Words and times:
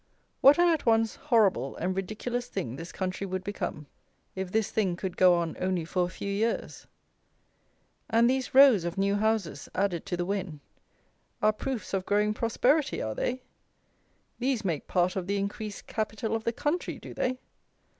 What 0.39 0.57
an 0.57 0.67
at 0.67 0.87
once 0.87 1.13
horrible 1.15 1.75
and 1.75 1.95
ridiculous 1.95 2.47
thing 2.47 2.75
this 2.75 2.91
country 2.91 3.27
would 3.27 3.43
become, 3.43 3.85
if 4.35 4.51
this 4.51 4.71
thing 4.71 4.95
could 4.95 5.15
go 5.15 5.35
on 5.35 5.55
only 5.59 5.85
for 5.85 6.05
a 6.05 6.09
few 6.09 6.31
years! 6.31 6.87
And 8.09 8.27
these 8.27 8.55
rows 8.55 8.83
of 8.83 8.97
new 8.97 9.13
houses, 9.17 9.69
added 9.75 10.07
to 10.07 10.17
the 10.17 10.25
Wen, 10.25 10.59
are 11.39 11.53
proofs 11.53 11.93
of 11.93 12.07
growing 12.07 12.33
prosperity, 12.33 12.99
are 12.99 13.13
they? 13.13 13.43
These 14.39 14.65
make 14.65 14.87
part 14.87 15.15
of 15.15 15.27
the 15.27 15.37
increased 15.37 15.85
capital 15.85 16.35
of 16.35 16.45
the 16.45 16.51
country, 16.53 16.97
do 16.97 17.13
they? 17.13 17.37